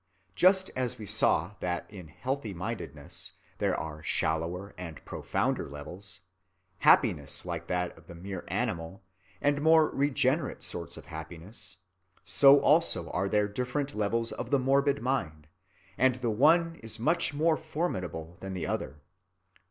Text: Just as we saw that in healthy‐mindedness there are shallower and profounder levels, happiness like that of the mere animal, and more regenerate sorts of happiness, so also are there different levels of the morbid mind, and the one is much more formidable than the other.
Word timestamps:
Just 0.33 0.71
as 0.75 0.97
we 0.97 1.05
saw 1.05 1.53
that 1.59 1.85
in 1.87 2.07
healthy‐mindedness 2.23 3.33
there 3.59 3.77
are 3.79 4.01
shallower 4.01 4.73
and 4.75 5.05
profounder 5.05 5.69
levels, 5.69 6.21
happiness 6.79 7.45
like 7.45 7.67
that 7.67 7.95
of 7.95 8.07
the 8.07 8.15
mere 8.15 8.43
animal, 8.47 9.03
and 9.41 9.61
more 9.61 9.89
regenerate 9.91 10.63
sorts 10.63 10.97
of 10.97 11.05
happiness, 11.05 11.81
so 12.23 12.59
also 12.61 13.11
are 13.11 13.29
there 13.29 13.47
different 13.47 13.93
levels 13.93 14.31
of 14.31 14.49
the 14.49 14.57
morbid 14.57 15.03
mind, 15.03 15.47
and 15.99 16.15
the 16.15 16.31
one 16.31 16.77
is 16.81 16.99
much 16.99 17.35
more 17.35 17.55
formidable 17.55 18.37
than 18.39 18.55
the 18.55 18.65
other. 18.65 19.01